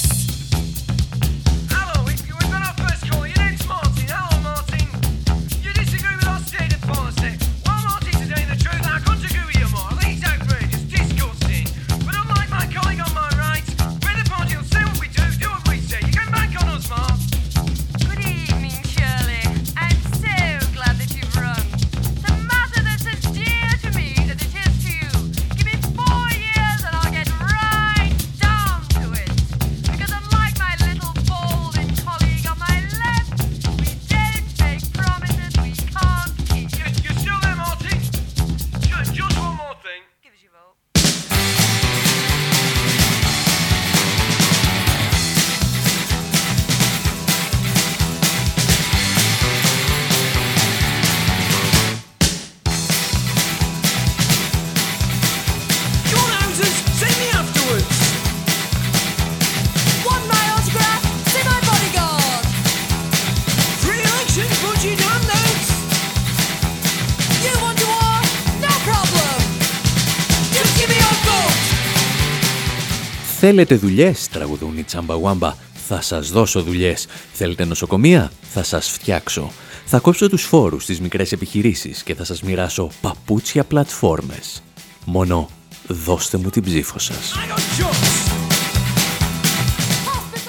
[73.55, 75.55] Θέλετε δουλειές, τραγουδούν οι Τσαμπαγουάμπα.
[75.87, 77.07] Θα σας δώσω δουλειές.
[77.33, 79.51] Θέλετε νοσοκομεία; Θα σας φτιάξω.
[79.85, 84.63] Θα κόψω τους φόρους στις μικρές επιχειρήσεις και θα σας μοιράσω παπούτσια πλατφόρμες.
[85.05, 85.49] Μόνο
[85.87, 87.33] δώστε μου την ψήφο σας.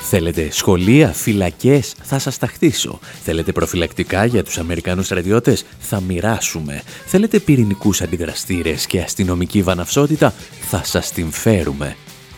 [0.03, 2.99] Θέλετε σχολεία, φυλακές, θα σας τα χτίσω.
[3.25, 6.83] Θέλετε προφυλακτικά για τους Αμερικανούς στρατιώτες, θα μοιράσουμε.
[7.07, 11.97] Θέλετε πυρηνικούς αντιδραστήρες και αστυνομική βαναυσότητα, θα σας την φέρουμε.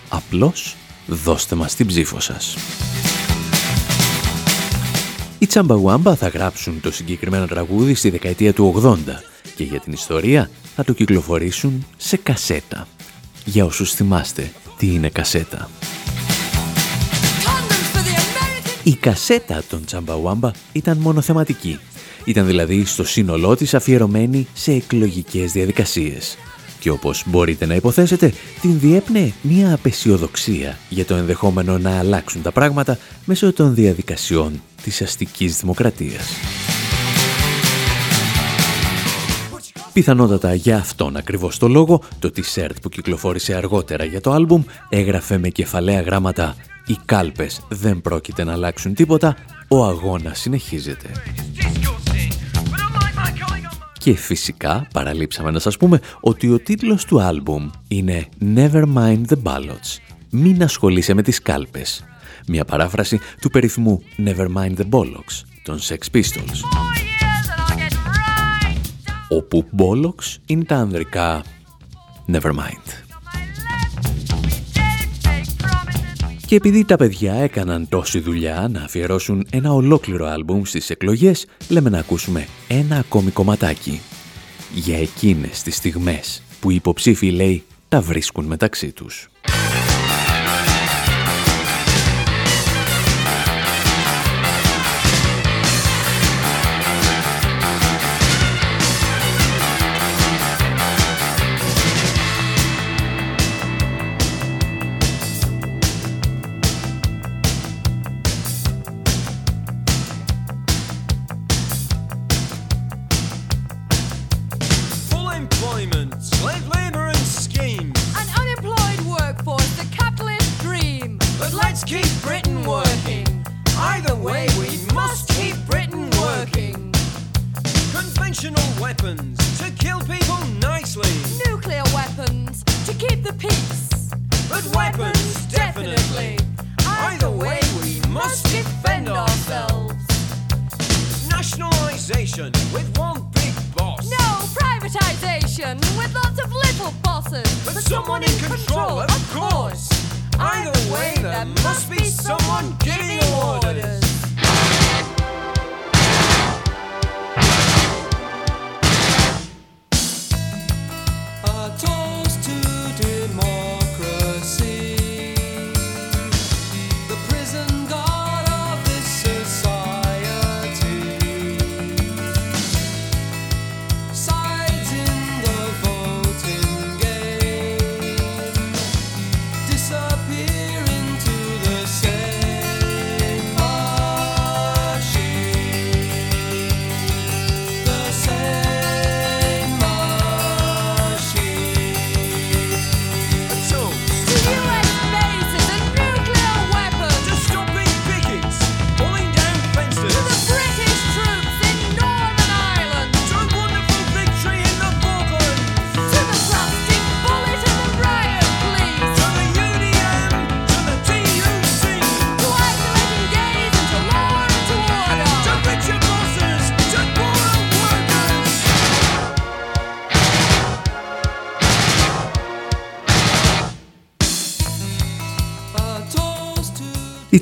[0.08, 2.56] Απλώς δώστε μας την ψήφο σας.
[5.38, 8.96] Οι Τσαμπαγουάμπα θα γράψουν το συγκεκριμένο τραγούδι στη δεκαετία του 80
[9.56, 12.88] και για την ιστορία θα το κυκλοφορήσουν σε κασέτα.
[13.44, 15.70] Για όσους θυμάστε τι είναι κασέτα.
[18.82, 21.78] Η κασέτα των Τσαμπαουάμπα ήταν μονοθεματική.
[22.24, 26.36] Ήταν δηλαδή στο σύνολό της αφιερωμένη σε εκλογικές διαδικασίες.
[26.78, 32.52] Και όπως μπορείτε να υποθέσετε, την διέπνε μια απεσιοδοξία για το ενδεχόμενο να αλλάξουν τα
[32.52, 36.26] πράγματα μέσω των διαδικασιών της αστικής δημοκρατίας.
[39.92, 45.38] Πιθανότατα για αυτόν ακριβώς το λόγο, το t-shirt που κυκλοφόρησε αργότερα για το άλμπουμ έγραφε
[45.38, 46.56] με κεφαλαία γράμματα
[46.86, 49.36] «Οι κάλπες δεν πρόκειται να αλλάξουν τίποτα,
[49.68, 51.10] ο αγώνας συνεχίζεται».
[53.98, 59.42] Και φυσικά παραλείψαμε να σας πούμε ότι ο τίτλος του άλμπουμ είναι «Never mind the
[59.42, 59.98] ballots».
[60.30, 62.04] Μην ασχολείσαι με τις κάλπες.
[62.46, 66.60] Μια παράφραση του περίφημου «Never mind the bollocks» των Sex Pistols.
[69.28, 71.42] Όπου bollocks είναι τα ανδρικά
[72.32, 73.07] «Never mind».
[76.48, 81.90] Και επειδή τα παιδιά έκαναν τόση δουλειά να αφιερώσουν ένα ολόκληρο άλμπουμ στις εκλογές, λέμε
[81.90, 84.00] να ακούσουμε ένα ακόμη κομματάκι.
[84.74, 89.28] Για εκείνες τις στιγμές που οι υποψήφοι, λέει, τα βρίσκουν μεταξύ τους.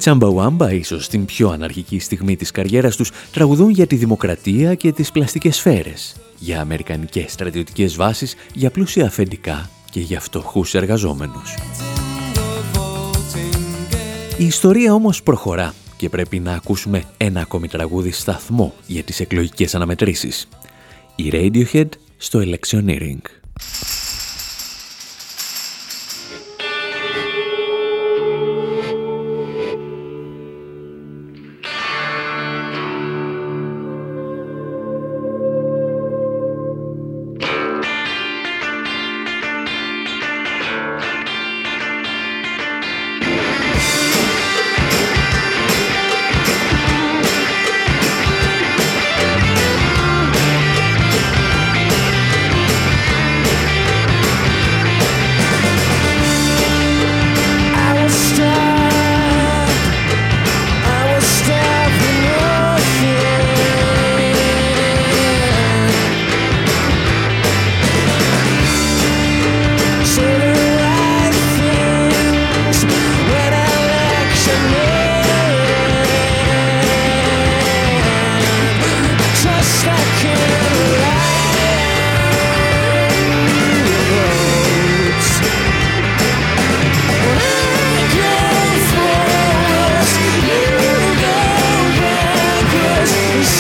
[0.07, 5.13] Τσαμπαουάμπα, ίσως την πιο αναρχική στιγμή της καριέρας τους, τραγουδούν για τη δημοκρατία και τις
[5.13, 11.55] πλαστικές σφαίρες, για αμερικανικές στρατιωτικές βάσεις, για πλούσια αφεντικά και για φτωχούς εργαζόμενους.
[14.39, 19.75] Η ιστορία όμως προχωρά και πρέπει να ακούσουμε ένα ακόμη τραγούδι σταθμό για τις εκλογικές
[19.75, 20.49] αναμετρήσεις.
[21.15, 23.23] Η Radiohead στο Electioneering.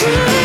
[0.06, 0.35] Thank you.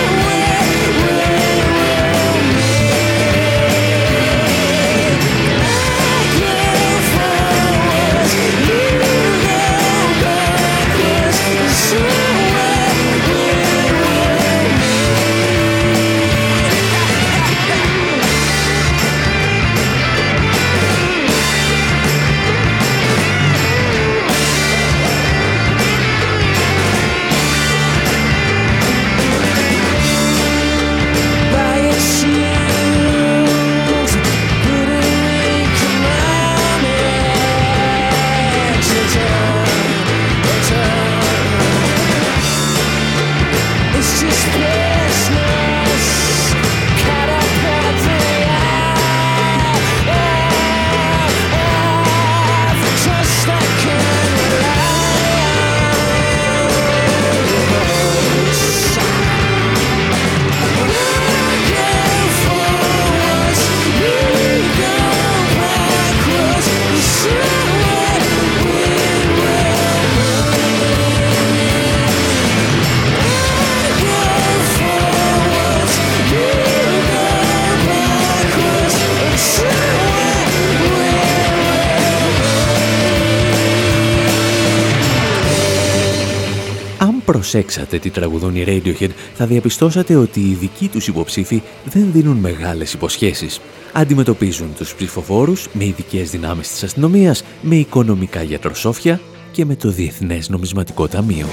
[87.32, 92.94] Προσέξατε τι τραγουδούν οι Radiohead, θα διαπιστώσατε ότι οι δικοί τους υποψήφοι δεν δίνουν μεγάλες
[92.94, 93.62] υποσχέσεις.
[93.94, 99.20] Αντιμετωπίζουν τους ψηφοφόρους με ειδικές δυνάμεις της αστυνομίας, με οικονομικά γιατροσόφια
[99.52, 101.48] και με το Διεθνές Νομισματικό Ταμείο.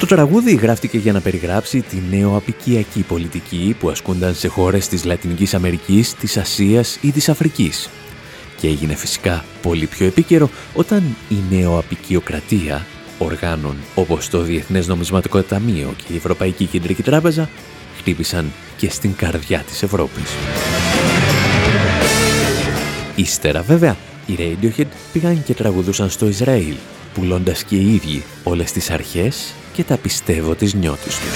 [0.00, 5.54] Το τραγούδι γράφτηκε για να περιγράψει τη νεοαπικιακή πολιτική που ασκούνταν σε χώρες της Λατινικής
[5.54, 7.88] Αμερικής, της Ασίας ή της Αφρικής.
[8.60, 12.86] Και έγινε φυσικά πολύ πιο επίκαιρο όταν η νεοαπικιοκρατία
[13.18, 17.48] οργάνων όπως το Διεθνές Νομισματικό Ταμείο και η Ευρωπαϊκή Κεντρική Τράπεζα
[17.98, 20.30] χτύπησαν και στην καρδιά της Ευρώπης.
[23.16, 23.96] Ύστερα βέβαια,
[24.26, 26.74] οι Radiohead πήγαν και τραγουδούσαν στο Ισραήλ,
[27.14, 31.32] πουλώντας και οι ίδιοι όλες τις αρχές και τα πιστεύω της νιώτης τους.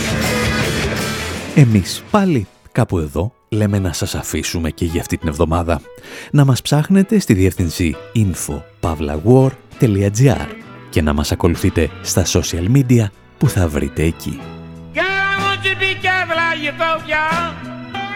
[1.54, 5.80] Εμείς πάλι κάπου εδώ λέμε να σας αφήσουμε και για αυτή την εβδομάδα.
[6.30, 10.46] Να μας ψάχνετε στη διεύθυνση info.pavlawar.gr
[10.90, 13.04] και να μας ακολουθείτε στα social media
[13.38, 14.40] που θα βρείτε εκεί.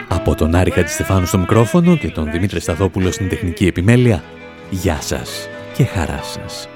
[0.08, 4.22] Από τον Άρη Χατζηστεφάνου στο μικρόφωνο και τον Δημήτρη Σταδόπουλο στην τεχνική επιμέλεια,
[4.70, 6.68] γεια σας και χαρά σας.